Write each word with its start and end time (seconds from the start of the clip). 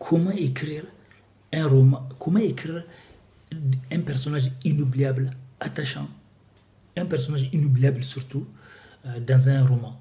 comment 0.00 0.32
écrire 0.32 0.84
un 1.52 1.68
roman, 1.68 2.08
comment 2.18 2.40
écrire 2.40 2.82
un 3.92 4.00
personnage 4.00 4.50
inoubliable, 4.64 5.30
attachant, 5.60 6.08
un 6.96 7.06
personnage 7.06 7.48
inoubliable 7.52 8.02
surtout 8.02 8.46
euh, 9.06 9.20
dans 9.20 9.48
un 9.48 9.64
roman? 9.64 10.00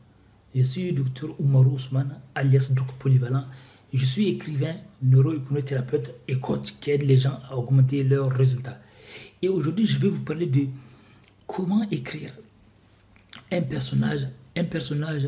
Je 0.56 0.62
suis 0.64 0.92
docteur 0.94 1.40
Oumar 1.40 1.72
Ousmane, 1.72 2.20
alias 2.34 2.72
Doc 2.72 2.88
Polyvalent. 2.98 3.46
Je 3.94 4.06
suis 4.06 4.30
écrivain, 4.30 4.76
neurohypnothérapeute 5.04 6.14
et 6.28 6.40
coach 6.40 6.74
qui 6.80 6.92
aide 6.92 7.04
les 7.04 7.18
gens 7.18 7.40
à 7.50 7.56
augmenter 7.56 8.04
leurs 8.04 8.32
résultats. 8.32 8.80
Et 9.42 9.50
aujourd'hui, 9.50 9.86
je 9.86 10.00
vais 10.00 10.10
vous 10.10 10.22
parler 10.22 10.46
de 10.46 10.68
comment 11.46 11.88
écrire 11.90 12.34
un 13.52 13.62
personnage, 13.62 14.28
un 14.56 14.64
personnage 14.64 15.28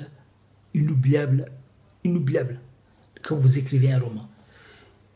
inoubliable, 0.73 1.51
inoubliable 2.03 2.59
quand 3.21 3.35
vous 3.35 3.59
écrivez 3.59 3.91
un 3.91 3.99
roman. 3.99 4.30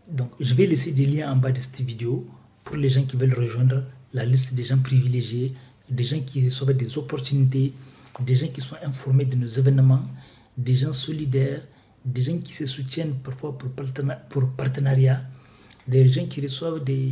Donc, 0.08 0.32
je 0.40 0.54
vais 0.54 0.68
laisser 0.68 0.92
des 0.92 1.06
liens 1.06 1.32
en 1.32 1.36
bas 1.36 1.52
de 1.52 1.60
cette 1.60 1.82
vidéo 1.82 2.28
pour 2.64 2.76
les 2.76 2.90
gens 2.90 3.04
qui 3.04 3.18
veulent 3.18 3.34
rejoindre 3.34 3.84
la 4.14 4.26
liste 4.26 4.54
des 4.54 4.64
gens 4.64 4.78
privilégiés, 4.78 5.54
des 5.90 6.04
gens 6.04 6.20
qui 6.20 6.44
reçoivent 6.44 6.76
des 6.76 6.98
opportunités, 6.98 7.74
des 8.20 8.36
gens 8.36 8.48
qui 8.48 8.62
sont 8.62 8.78
informés 8.84 9.26
de 9.26 9.36
nos 9.36 9.48
événements, 9.48 10.04
des 10.58 10.76
gens 10.76 10.94
solidaires, 10.94 11.62
des 12.04 12.22
gens 12.22 12.38
qui 12.38 12.54
se 12.54 12.66
soutiennent 12.66 13.16
parfois 13.16 13.58
pour, 13.58 14.50
partenariat, 14.50 15.22
des 15.88 16.08
gens 16.08 16.26
qui 16.28 16.40
reçoivent 16.42 16.84
des, 16.84 17.12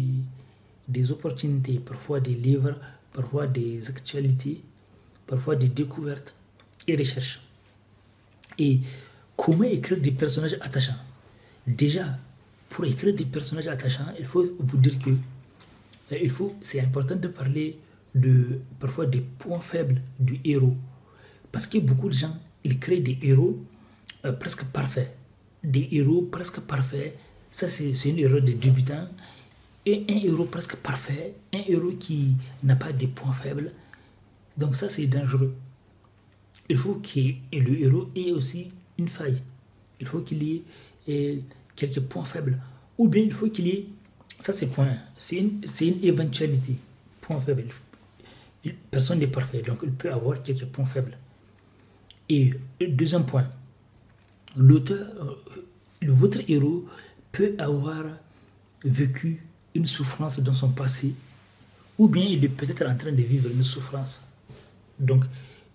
des 0.88 1.12
opportunités, 1.12 1.80
parfois 1.80 2.20
des 2.20 2.36
livres, 2.36 2.76
parfois 3.12 3.48
des 3.48 3.90
actualités, 3.90 4.62
parfois 5.26 5.56
des 5.56 5.68
découvertes 5.68 6.36
et 6.88 6.96
recherches. 6.96 7.42
Et 8.60 8.82
comment 9.36 9.64
écrire 9.64 10.00
des 10.00 10.12
personnages 10.12 10.58
attachants? 10.62 10.94
Déjà, 11.66 12.18
pour 12.74 12.86
écrire 12.86 13.14
des 13.14 13.26
personnages 13.26 13.68
attachants, 13.68 14.12
il 14.18 14.26
faut 14.26 14.44
vous 14.58 14.78
dire 14.78 14.98
que 14.98 15.12
euh, 15.12 16.18
il 16.20 16.30
faut, 16.32 16.56
c'est 16.60 16.82
important 16.82 17.16
de 17.16 17.28
parler 17.28 17.78
de 18.16 18.60
parfois 18.80 19.06
des 19.06 19.22
points 19.22 19.60
faibles 19.60 20.02
du 20.20 20.40
héros. 20.44 20.76
Parce 21.52 21.68
que 21.68 21.78
beaucoup 21.78 22.10
de 22.10 22.16
gens, 22.16 22.36
ils 22.64 22.80
créent 22.80 23.00
des 23.00 23.20
héros 23.22 23.60
euh, 24.26 24.32
presque 24.34 24.64
parfaits. 24.66 25.16
Des 25.64 25.88
héros 25.92 26.24
presque 26.24 26.62
parfaits. 26.62 27.16
Ça, 27.52 27.70
c'est 27.70 27.92
une 28.10 28.18
erreur 28.18 28.42
de 28.42 28.54
débutant. 28.54 29.08
Et 29.86 30.04
un 30.10 30.16
héros 30.16 30.46
presque 30.46 30.76
parfait, 30.78 31.36
un 31.54 31.62
héros 31.68 31.92
qui 32.00 32.36
n'a 32.64 32.76
pas 32.76 32.92
de 32.92 33.06
points 33.06 33.34
faibles. 33.34 33.72
Donc 34.58 34.76
ça, 34.76 34.90
c'est 34.90 35.06
dangereux. 35.06 35.54
Il 36.70 36.78
faut 36.78 36.96
que 36.96 37.20
le 37.56 37.82
héros 37.84 38.10
ait 38.16 38.32
aussi 38.32 38.72
une 38.98 39.10
faille. 39.10 39.44
Il 40.00 40.08
faut 40.08 40.22
qu'il 40.22 40.64
ait 41.08 41.44
quelques 41.76 42.02
points 42.02 42.26
faibles. 42.26 42.60
Ou 42.98 43.08
bien 43.08 43.24
il 43.24 43.32
faut 43.32 43.50
qu'il 43.50 43.68
y 43.68 43.72
ait, 43.72 43.86
ça 44.40 44.54
c'est 44.54 44.68
point, 44.68 44.96
c'est 45.18 45.38
une, 45.38 45.62
une, 45.82 46.04
éventualité, 46.04 46.76
point 47.22 47.40
faible. 47.42 47.66
Personne 48.92 49.20
n'est 49.20 49.28
parfait, 49.28 49.62
donc 49.62 49.80
il 49.84 49.92
peut 49.92 50.12
avoir 50.12 50.42
quelques 50.42 50.66
points 50.66 50.86
faibles. 50.86 51.18
Et 52.30 52.52
deuxième 52.80 53.26
point, 53.26 53.48
l'auteur, 54.56 55.08
euh, 55.22 56.08
votre 56.08 56.40
héros 56.48 56.86
peut 57.32 57.56
avoir 57.58 58.04
vécu 58.84 59.44
une 59.76 59.86
souffrance 59.86 60.40
dans 60.40 60.54
son 60.54 60.70
passé, 60.70 61.14
ou 61.98 62.08
bien 62.08 62.24
il 62.24 62.44
est 62.44 62.50
peut-être 62.50 62.86
en 62.86 62.96
train 62.96 63.12
de 63.12 63.24
vivre 63.24 63.50
une 63.50 63.64
souffrance. 63.64 64.22
Donc, 65.00 65.24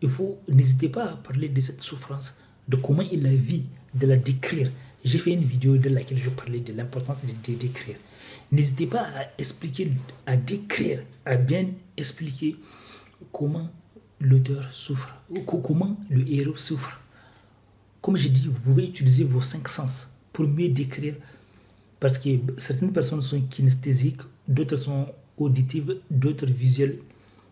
il 0.01 0.09
faut, 0.09 0.39
n'hésitez 0.49 0.89
pas 0.89 1.13
à 1.13 1.17
parler 1.17 1.49
de 1.49 1.61
cette 1.61 1.83
souffrance, 1.83 2.35
de 2.69 2.77
comment 2.77 3.03
il 3.03 3.23
la 3.23 3.35
vit, 3.35 3.65
de 3.95 4.07
la 4.07 4.17
décrire, 4.17 4.71
j'ai 5.05 5.19
fait 5.19 5.33
une 5.33 5.45
vidéo 5.45 5.77
dans 5.77 5.93
laquelle 5.93 6.19
je 6.19 6.31
parlais 6.31 6.61
de 6.61 6.73
l'importance 6.73 7.23
de, 7.25 7.55
décrire. 7.55 7.97
N'hésitez 8.51 8.87
pas 8.87 9.03
à 9.03 9.23
expliquer, 9.39 9.91
à 10.27 10.37
décrire, 10.37 11.03
à 11.25 11.37
bien 11.37 11.69
expliquer 11.97 12.57
comment 13.33 13.71
l'auteur 14.21 14.73
souffre, 14.73 15.15
ou 15.31 15.41
comment 15.41 15.97
le 16.11 16.31
héros 16.31 16.57
souffre. 16.57 17.01
Comme 18.01 18.17
j'ai 18.17 18.29
dit, 18.29 18.47
vous 18.49 18.61
pouvez 18.61 18.85
utiliser 18.85 19.25
vos 19.25 19.43
cinq 19.43 19.69
sens 19.69 20.11
pour 20.33 20.47
mieux 20.47 20.69
décrire. 20.69 21.15
Parce 22.01 22.19
que 22.19 22.29
certaines 22.59 22.93
personnes 22.93 23.23
sont 23.23 23.41
kinesthésiques, 23.43 24.21
d'autres 24.47 24.77
sont 24.77 25.09
auditives, 25.37 26.01
d'autres 26.11 26.47
visuelles. 26.47 26.99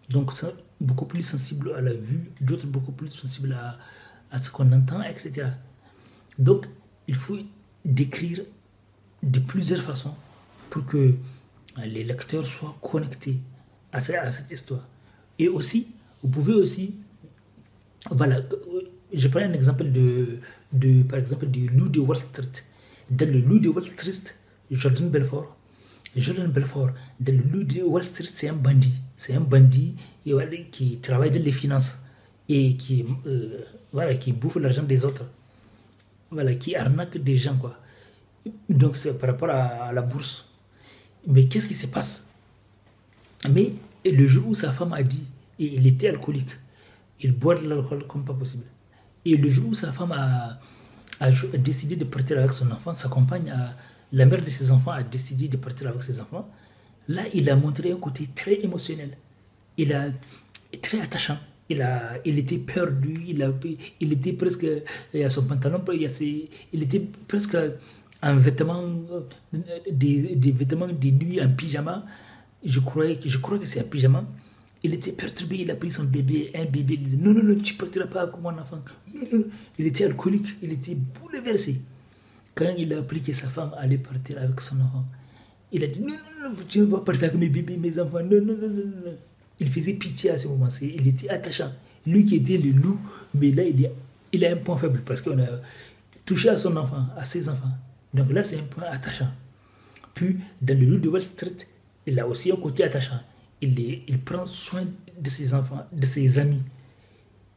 Donc, 0.09 0.33
beaucoup 0.81 1.07
plus 1.07 1.23
sensibles 1.23 1.75
à 1.77 1.81
la 1.81 1.95
vue, 1.95 2.31
d'autres 2.41 2.67
beaucoup 2.67 2.93
plus 2.93 3.09
sensibles 3.09 3.53
à, 3.55 3.77
à 4.31 4.39
ce 4.39 4.51
qu'on 4.51 4.71
entend, 4.73 5.03
etc. 5.03 5.49
Donc, 6.39 6.67
il 7.09 7.15
faut 7.15 7.39
décrire 7.85 8.41
de 9.23 9.41
plusieurs 9.41 9.83
façons 9.83 10.15
pour 10.71 10.85
que 10.87 11.15
les 11.85 12.05
lecteurs 12.05 12.45
soient 12.45 12.77
connectés 12.81 13.39
à, 13.93 14.01
cette 14.01 14.51
histoire. 14.51 14.87
Et 15.39 15.49
aussi, 15.49 15.89
vous 16.23 16.29
pouvez 16.29 16.55
aussi, 16.55 16.95
voilà, 18.11 18.41
je 19.13 19.29
prends 19.29 19.41
un 19.41 19.53
exemple 19.53 19.91
de, 19.91 20.39
de 20.73 21.03
par 21.03 21.19
exemple, 21.19 21.47
du 21.47 21.69
loup 21.69 21.89
de 21.89 22.01
Wall 22.01 22.17
Street. 22.17 22.65
Dans 23.11 23.31
le 23.31 23.41
loup 23.41 23.59
de 23.59 23.69
Wall 23.69 23.85
Street, 23.85 24.35
Jordan 24.71 25.09
Belfort, 25.09 25.57
Jordan 26.17 26.49
Belfort, 26.49 26.91
dans 27.21 27.37
le 27.37 27.43
loup 27.43 27.65
de 27.65 27.83
Wall 27.83 28.03
Street, 28.03 28.29
c'est 28.31 28.49
un 28.49 28.55
bandit. 28.55 28.95
C'est 29.17 29.35
un 29.35 29.41
bandit 29.41 29.95
qui 30.73 30.99
travaille 30.99 31.31
dans 31.31 31.43
les 31.43 31.53
finances 31.53 31.99
et 32.49 32.77
qui, 32.77 33.05
euh, 33.27 33.65
bouffe 34.41 34.57
l'argent 34.57 34.83
des 34.83 35.05
autres 35.05 35.25
voilà, 36.31 36.55
qui 36.55 36.75
arnaque 36.77 37.19
des 37.19 37.37
gens. 37.37 37.57
Quoi. 37.57 37.77
Donc 38.69 38.97
c'est 38.97 39.19
par 39.19 39.31
rapport 39.31 39.51
à, 39.51 39.93
la 39.93 40.03
bourse. 40.03 40.49
Mais 41.27 41.47
qu'est-ce 41.47 41.69
qui 41.69 41.75
se 41.75 41.87
passe? 41.87 42.29
Mais 43.51 43.73
le 44.05 44.27
jour 44.27 44.49
où 44.49 44.55
sa 44.55 44.73
femme 44.73 44.93
a 44.93 45.03
dit, 45.03 45.25
et 45.59 45.75
il 45.75 45.87
était 45.87 46.09
alcoolique, 46.09 46.51
il 47.21 47.33
boit 47.33 47.55
de 47.55 47.69
l'alcool 47.69 48.07
comme 48.07 48.25
pas 48.25 48.35
possible. 48.35 48.65
Et 49.25 49.37
le 49.37 49.49
jour 49.49 49.71
où 49.71 49.75
sa 49.75 49.93
femme 49.93 50.13
a, 50.13 50.59
a, 51.21 51.31
décidé 51.59 51.97
de 51.97 52.05
partir 52.05 52.39
avec 52.39 52.53
son 52.53 52.71
enfant, 52.71 52.95
sa 52.95 53.09
compagne, 53.09 53.53
la 54.13 54.27
mère 54.27 54.43
de 54.43 54.51
ses 54.51 54.71
enfants 54.71 54.93
a 54.93 55.03
décidé 55.03 55.49
de 55.49 55.57
partir 55.57 55.89
avec 55.89 56.03
ses 56.03 56.21
enfants, 56.21 56.49
là 57.09 57.23
il 57.35 57.51
a 57.51 57.57
montré 57.57 57.91
un 57.91 57.97
côté 57.97 58.29
très 58.35 58.55
émotionnel. 58.63 59.17
Il 59.77 59.93
a 59.93 60.11
très 60.81 61.01
attachant 61.01 61.39
il, 61.69 61.83
a, 61.83 62.19
il 62.25 62.39
était 62.39 62.59
perdu, 62.59 63.25
il, 63.27 63.43
a, 63.43 63.53
il 64.01 64.13
était 64.13 64.33
presque, 64.33 64.67
il 65.13 65.23
a 65.23 65.29
son 65.29 65.45
pantalon, 65.45 65.83
il, 65.93 66.07
a 66.07 66.11
il 66.73 66.83
était 66.83 67.03
presque 67.27 67.57
en 68.23 68.37
vêtements, 68.37 68.83
des, 69.91 70.37
des, 70.37 70.53
vêtements 70.53 70.89
de 70.89 71.11
nuit, 71.11 71.41
en 71.43 71.49
pyjama. 71.49 72.05
Je, 72.65 72.81
croyais, 72.81 73.19
je 73.25 73.39
crois 73.39 73.59
que 73.59 73.65
c'est 73.67 73.81
un 73.81 73.85
pyjama. 73.85 74.25
Il 74.83 74.95
était 74.95 75.13
perturbé, 75.13 75.57
il 75.61 75.71
a 75.71 75.77
pris 75.77 75.91
son 75.91 76.05
bébé, 76.05 76.51
un 76.55 76.65
bébé, 76.65 76.95
il 76.95 77.03
disait 77.03 77.17
non, 77.19 77.33
non, 77.33 77.43
non, 77.43 77.57
tu 77.57 77.75
ne 77.75 77.79
partiras 77.79 78.07
pas 78.07 78.23
avec 78.23 78.39
mon 78.41 78.57
enfant. 78.57 78.81
Il 79.79 79.87
était 79.87 80.05
alcoolique, 80.05 80.57
il 80.63 80.73
était 80.73 80.95
bouleversé. 80.95 81.81
Quand 82.55 82.73
il 82.79 82.93
a 82.95 82.99
appris 82.99 83.21
que 83.21 83.33
sa 83.33 83.49
femme 83.49 83.73
allait 83.77 83.99
partir 83.99 84.39
avec 84.39 84.61
son 84.61 84.77
enfant, 84.77 85.05
il 85.73 85.83
a 85.83 85.89
dit 85.89 86.01
non, 86.01 86.15
non, 86.15 86.51
non, 86.51 86.57
tu 86.69 86.81
ne 86.81 86.85
vas 86.85 86.99
pas 86.99 87.07
partir 87.07 87.29
avec 87.29 87.41
mes 87.41 87.49
bébés, 87.49 87.77
mes 87.77 87.99
enfants, 87.99 88.23
non, 88.23 88.41
non, 88.41 88.57
non, 88.57 88.69
non. 88.69 88.85
non. 89.05 89.17
Il 89.59 89.69
faisait 89.69 89.95
pitié 89.95 90.31
à 90.31 90.39
ce 90.39 90.49
moment. 90.49 90.71
ci 90.71 90.95
Il 90.97 91.07
était 91.09 91.29
attachant. 91.29 91.73
Lui 92.07 92.25
qui 92.25 92.37
était 92.37 92.59
le 92.59 92.71
loup, 92.71 93.01
mais 93.35 93.51
là, 93.51 93.63
il, 93.65 93.91
il 94.33 94.45
a 94.45 94.53
un 94.53 94.57
point 94.57 94.77
faible 94.77 95.01
parce 95.05 95.21
qu'on 95.21 95.39
a 95.39 95.47
touché 96.25 96.49
à 96.49 96.57
son 96.57 96.77
enfant, 96.77 97.07
à 97.17 97.25
ses 97.25 97.49
enfants. 97.49 97.73
Donc 98.13 98.33
là, 98.33 98.43
c'est 98.43 98.59
un 98.59 98.63
point 98.63 98.85
attachant. 98.85 99.29
Puis, 100.15 100.39
dans 100.63 100.79
le 100.79 100.87
loup 100.87 100.99
de 100.99 101.09
Wall 101.09 101.21
Street, 101.21 101.57
il 102.07 102.19
a 102.21 102.27
aussi 102.27 102.53
un 102.53 102.57
côté 102.57 102.85
attachant. 102.85 103.21
Il, 103.61 103.79
il 104.07 104.21
prend 104.21 104.47
soin 104.47 104.85
de 105.19 105.31
ses 105.31 105.55
enfants, 105.55 105.87
de 105.93 106.07
ses 106.07 106.39
amis, 106.39 106.63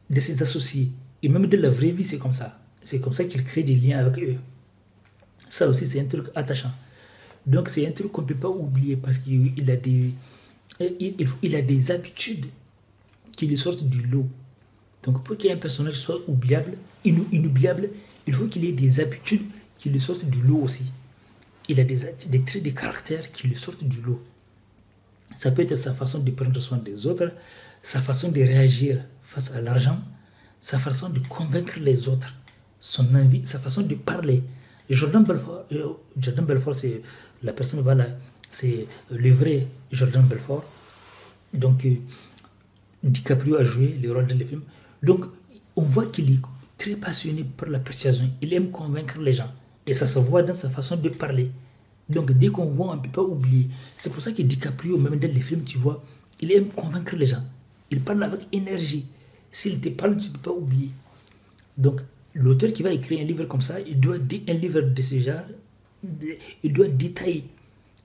de 0.08 0.20
ses 0.20 0.42
associés. 0.42 0.90
Et 1.22 1.28
même 1.28 1.46
de 1.46 1.56
la 1.56 1.70
vraie 1.70 1.90
vie, 1.90 2.04
c'est 2.04 2.18
comme 2.18 2.32
ça. 2.32 2.58
C'est 2.82 3.00
comme 3.00 3.12
ça 3.12 3.24
qu'il 3.24 3.44
crée 3.44 3.62
des 3.62 3.74
liens 3.74 3.98
avec 3.98 4.22
eux. 4.22 4.36
Ça 5.48 5.68
aussi, 5.68 5.86
c'est 5.86 6.00
un 6.00 6.04
truc 6.04 6.26
attachant. 6.34 6.70
Donc, 7.46 7.68
c'est 7.68 7.86
un 7.86 7.92
truc 7.92 8.12
qu'on 8.12 8.22
ne 8.22 8.26
peut 8.26 8.34
pas 8.34 8.48
oublier 8.48 8.96
parce 8.96 9.18
qu'il 9.18 9.70
a 9.70 9.76
des 9.76 10.14
il, 10.78 11.56
a 11.56 11.62
des 11.62 11.90
habitudes 11.90 12.46
qui 13.32 13.46
lui 13.46 13.56
sortent 13.56 13.84
du 13.84 14.06
lot. 14.06 14.28
Donc 15.02 15.22
pour 15.24 15.36
qu'un 15.36 15.56
personnage 15.56 15.94
soit 15.94 16.18
oubliable, 16.28 16.76
inoubliable, 17.04 17.90
il 18.26 18.34
faut 18.34 18.46
qu'il 18.46 18.64
ait 18.64 18.72
des 18.72 19.00
habitudes 19.00 19.42
qui 19.78 19.90
lui 19.90 20.00
sortent 20.00 20.24
du 20.24 20.42
lot 20.42 20.62
aussi. 20.62 20.84
Il 21.68 21.80
a 21.80 21.84
des, 21.84 21.96
traits 21.96 22.62
de 22.62 22.70
caractère 22.70 23.32
qui 23.32 23.48
lui 23.48 23.56
sortent 23.56 23.84
du 23.84 24.02
lot. 24.02 24.22
Ça 25.38 25.50
peut 25.50 25.62
être 25.62 25.76
sa 25.76 25.92
façon 25.92 26.18
de 26.18 26.30
prendre 26.30 26.58
soin 26.60 26.78
des 26.78 27.06
autres, 27.06 27.32
sa 27.82 28.00
façon 28.00 28.30
de 28.30 28.40
réagir 28.40 29.04
face 29.22 29.52
à 29.52 29.60
l'argent, 29.60 29.98
sa 30.60 30.78
façon 30.78 31.08
de 31.08 31.20
convaincre 31.20 31.78
les 31.78 32.08
autres, 32.08 32.34
son 32.80 33.14
envie, 33.14 33.46
sa 33.46 33.58
façon 33.58 33.82
de 33.82 33.94
parler. 33.94 34.42
Jordan 34.90 35.22
Belfort, 35.22 35.66
euh, 35.72 36.72
c'est 36.72 37.02
la 37.42 37.52
personne, 37.52 37.80
voilà, 37.80 38.08
c'est 38.50 38.86
le 39.10 39.32
vrai 39.32 39.66
Jordan 39.90 40.22
Belfort. 40.22 40.64
Donc, 41.52 41.84
euh, 41.84 41.94
DiCaprio 43.02 43.56
a 43.56 43.64
joué 43.64 43.98
le 44.02 44.12
rôle 44.12 44.26
dans 44.26 44.38
le 44.38 44.44
film. 44.44 44.62
Donc, 45.02 45.24
on 45.76 45.82
voit 45.82 46.06
qu'il 46.06 46.32
est 46.32 46.40
très 46.76 46.96
passionné 46.96 47.44
par 47.44 47.68
la 47.68 47.78
persuasion. 47.78 48.28
Il 48.40 48.52
aime 48.54 48.70
convaincre 48.70 49.18
les 49.18 49.32
gens. 49.32 49.50
Et 49.86 49.94
ça 49.94 50.06
se 50.06 50.18
voit 50.18 50.42
dans 50.42 50.54
sa 50.54 50.68
façon 50.68 50.96
de 50.96 51.08
parler. 51.08 51.50
Donc 52.08 52.32
dès 52.32 52.48
qu'on 52.48 52.66
voit, 52.66 52.92
on 52.92 52.96
ne 52.96 53.00
peut 53.00 53.10
pas 53.10 53.22
oublier. 53.22 53.68
C'est 53.96 54.10
pour 54.10 54.20
ça 54.20 54.32
que 54.32 54.42
DiCaprio, 54.42 54.98
même 54.98 55.18
dans 55.18 55.32
les 55.32 55.40
films, 55.40 55.64
tu 55.64 55.78
vois, 55.78 56.02
il 56.40 56.52
aime 56.52 56.68
convaincre 56.68 57.16
les 57.16 57.26
gens. 57.26 57.44
Il 57.90 58.00
parle 58.00 58.22
avec 58.22 58.40
énergie. 58.52 59.06
S'il 59.50 59.80
te 59.80 59.88
parle, 59.88 60.16
tu 60.16 60.28
ne 60.28 60.32
peux 60.34 60.40
pas 60.40 60.50
oublier. 60.52 60.90
Donc 61.76 62.00
l'auteur 62.34 62.72
qui 62.72 62.82
va 62.82 62.92
écrire 62.92 63.20
un 63.20 63.24
livre 63.24 63.44
comme 63.44 63.60
ça, 63.60 63.80
il 63.80 63.98
doit 63.98 64.18
dire 64.18 64.40
un 64.48 64.54
livre 64.54 64.80
de 64.80 65.02
ce 65.02 65.20
genre, 65.20 65.44
il 66.62 66.72
doit 66.72 66.88
détailler. 66.88 67.44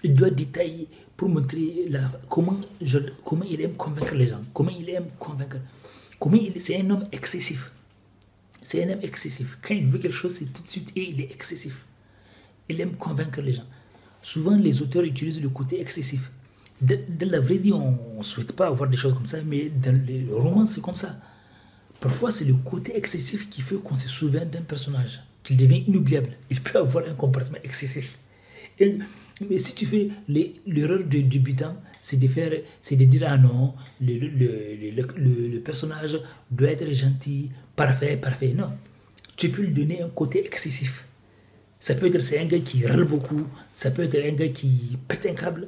Il 0.06 0.14
doit 0.14 0.30
détailler 0.30 0.88
pour 1.18 1.30
montrer 1.30 1.88
la, 1.90 2.12
comment, 2.30 2.62
je, 2.80 3.00
comment 3.24 3.44
il 3.50 3.60
aime 3.62 3.74
convaincre 3.74 4.14
les 4.14 4.28
gens. 4.28 4.42
Comment 4.54 4.70
il 4.70 4.88
aime 4.92 5.08
convaincre. 5.18 5.58
Comment 6.20 6.36
il, 6.36 6.62
c'est 6.62 6.80
un 6.80 6.88
homme 6.92 7.06
excessif. 7.12 7.72
C'est 8.62 8.84
un 8.84 8.94
homme 8.94 9.00
excessif. 9.02 9.58
Quand 9.64 9.74
il 9.74 9.88
veut 9.88 9.98
quelque 9.98 10.14
chose, 10.14 10.32
c'est 10.32 10.46
tout 10.54 10.62
de 10.62 10.68
suite 10.68 10.92
et 10.96 11.10
il 11.10 11.22
est 11.22 11.32
excessif. 11.34 11.86
Il 12.70 12.80
aime 12.82 12.94
convaincre 12.98 13.42
les 13.42 13.54
gens. 13.54 13.66
Souvent, 14.22 14.56
les 14.56 14.84
auteurs 14.84 15.02
utilisent 15.02 15.42
le 15.42 15.50
côté 15.50 15.82
excessif. 15.82 16.30
Dans, 16.80 17.00
la 17.22 17.40
vraie 17.40 17.58
vie, 17.58 17.74
on 17.74 18.18
ne 18.18 18.22
souhaite 18.22 18.52
pas 18.52 18.68
avoir 18.68 18.88
des 18.88 18.98
choses 18.98 19.16
comme 19.16 19.26
ça, 19.26 19.40
mais 19.44 19.70
dans 19.70 20.06
les 20.06 20.28
romans, 20.32 20.68
c'est 20.68 20.82
comme 20.82 20.94
ça. 20.96 21.20
Parfois, 22.00 22.30
c'est 22.30 22.46
le 22.46 22.54
côté 22.54 22.96
excessif 22.96 23.50
qui 23.50 23.64
fait 23.64 23.78
qu'on 23.78 23.96
se 23.96 24.08
souvient 24.08 24.46
d'un 24.46 24.62
personnage, 24.62 25.24
qu'il 25.42 25.58
devient 25.58 25.84
inoubliable. 25.88 26.38
Il 26.52 26.62
peut 26.62 26.78
avoir 26.78 27.06
un 27.10 27.16
comportement 27.16 27.58
excessif. 27.64 28.20
Mais 29.42 29.58
si 29.58 29.74
tu 29.74 29.86
fais 29.86 30.10
l'erreur 30.28 31.04
de 31.04 31.20
débutant, 31.20 31.76
c'est 32.02 32.18
de 32.18 32.28
faire, 32.28 32.52
c'est 32.82 32.96
de 32.96 33.06
dire 33.06 33.26
ah 33.28 33.38
non, 33.38 33.74
le, 34.00 34.18
le, 34.18 35.48
le, 35.48 35.60
personnage 35.60 36.20
doit 36.50 36.70
être 36.70 36.90
gentil, 36.94 37.52
parfait, 37.76 38.16
parfait. 38.16 38.54
Non, 38.56 38.72
tu 39.36 39.50
peux 39.50 39.64
lui 39.64 39.74
donner 39.74 40.02
un 40.02 40.10
côté 40.10 40.46
excessif. 40.46 41.06
Ça 41.80 41.96
peut 41.96 42.08
être 42.08 42.20
c'est 42.20 42.40
un 42.40 42.46
gars 42.46 42.60
qui 42.60 42.86
râle 42.86 43.04
beaucoup, 43.04 43.46
ça 43.74 43.92
peut 43.92 44.04
être 44.04 44.16
un 44.16 44.32
gars 44.34 44.48
qui 44.48 44.98
pète 45.08 45.26
un 45.26 45.34
câble 45.34 45.68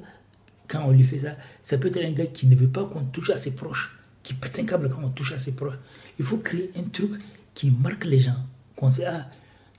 quand 0.68 0.86
on 0.86 0.92
lui 0.92 1.04
fait 1.04 1.20
ça, 1.20 1.36
ça 1.62 1.78
peut 1.78 1.88
être 1.88 2.04
un 2.04 2.12
gars 2.12 2.28
qui 2.28 2.48
ne 2.48 2.56
veut 2.56 2.70
pas 2.70 2.86
qu'on 2.86 3.04
touche 3.06 3.30
à 3.30 3.38
ses 3.38 3.52
proches, 3.52 3.98
qui 4.24 4.34
pète 4.34 4.60
un 4.60 4.66
câble 4.66 4.90
quand 4.90 5.02
on 5.04 5.10
touche 5.10 5.34
à 5.34 5.40
ses 5.40 5.54
proches. 5.54 5.78
Il 6.20 6.26
faut 6.26 6.38
créer 6.38 6.72
un 6.78 6.84
truc 6.84 7.12
qui 7.54 7.72
marque 7.72 8.06
les 8.06 8.20
gens. 8.20 8.46
Qu'on 8.76 8.90
sait, 8.90 9.06
ah, 9.06 9.30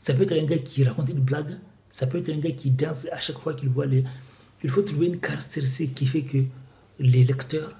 ça 0.00 0.14
peut 0.14 0.22
être 0.24 0.32
un 0.32 0.44
gars 0.44 0.58
qui 0.58 0.84
raconte 0.84 1.10
une 1.10 1.20
blague, 1.20 1.58
ça 1.90 2.06
peut 2.06 2.18
être 2.18 2.30
un 2.30 2.38
gars 2.38 2.52
qui 2.52 2.70
danse 2.70 3.06
à 3.12 3.20
chaque 3.20 3.38
fois 3.38 3.54
qu'il 3.54 3.68
voit 3.68 3.86
les. 3.86 4.04
Il 4.62 4.70
faut 4.70 4.82
trouver 4.82 5.06
une 5.06 5.18
caractéristique 5.18 5.94
qui 5.94 6.06
fait 6.06 6.22
que 6.22 6.38
les 6.98 7.24
lecteurs 7.24 7.74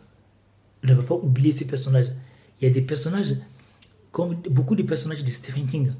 ne 0.85 0.95
vont 0.95 1.03
pas 1.03 1.15
oublier 1.15 1.53
ces 1.53 1.67
personnages. 1.67 2.13
Il 2.61 2.69
y 2.69 2.71
a 2.71 2.75
des 2.75 2.83
personnages, 2.83 3.35
comme 4.13 4.37
beaucoup 4.51 4.77
de 4.77 4.83
personnages 4.83 5.25
de 5.25 5.31
Stephen 5.31 5.67
King. 5.67 5.93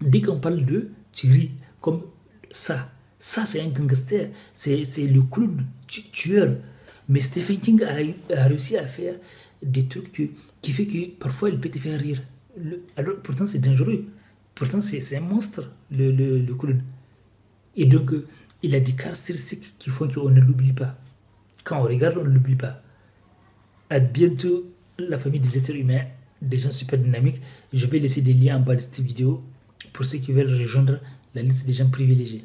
Dès 0.00 0.20
qu'on 0.20 0.38
parle 0.38 0.64
d'eux, 0.64 0.90
tu 1.12 1.30
ris 1.30 1.52
comme 1.80 2.02
ça. 2.50 2.90
Ça, 3.18 3.46
c'est 3.46 3.60
un 3.60 3.68
gangster, 3.68 4.30
c'est 4.52 4.84
le 4.98 5.22
clown, 5.22 5.64
tueur. 5.86 6.56
Mais 7.08 7.20
Stephen 7.20 7.58
King 7.58 7.82
a, 7.82 8.44
réussi 8.44 8.76
à 8.76 8.86
faire 8.86 9.14
des 9.62 9.86
trucs 9.86 10.12
qui 10.60 10.72
fait 10.72 10.86
que 10.86 11.10
parfois 11.18 11.50
il 11.50 11.58
peut 11.58 11.70
te 11.70 11.78
faire 11.78 11.98
rire. 11.98 12.22
alors, 12.96 13.16
pourtant, 13.22 13.46
c'est 13.46 13.60
dangereux. 13.60 14.04
Pourtant, 14.54 14.80
c'est 14.80 15.16
un 15.16 15.20
monstre, 15.20 15.70
le, 15.90 16.12
le, 16.12 16.38
le, 16.38 16.54
clown. 16.54 16.80
Et 17.76 17.86
donc, 17.86 18.12
euh, 18.12 18.26
il 18.62 18.74
a 18.74 18.80
des 18.80 18.92
caractéristiques 18.92 19.74
qui 19.78 19.90
font 19.90 20.08
qu'on 20.08 20.30
ne 20.30 20.40
l'oublie 20.40 20.72
pas. 20.72 20.96
Quand 21.64 21.80
on 21.80 21.84
regarde, 21.84 22.16
on 22.18 22.24
ne 22.24 22.30
l'oublie 22.30 22.56
pas. 22.56 22.82
À 23.90 23.98
bientôt, 23.98 24.64
la 24.98 25.18
famille 25.18 25.40
des 25.40 25.58
êtres 25.58 25.74
humains, 25.74 26.04
des 26.40 26.56
gens 26.56 26.70
super 26.70 26.98
dynamiques. 26.98 27.40
Je 27.72 27.86
vais 27.86 27.98
laisser 27.98 28.22
des 28.22 28.34
liens 28.34 28.56
en 28.56 28.60
bas 28.60 28.74
de 28.74 28.80
cette 28.80 29.00
vidéo 29.00 29.42
pour 29.92 30.04
ceux 30.04 30.18
qui 30.18 30.32
veulent 30.32 30.54
rejoindre 30.54 31.00
la 31.34 31.42
liste 31.42 31.66
des 31.66 31.72
gens 31.72 31.88
privilégiés. 31.90 32.44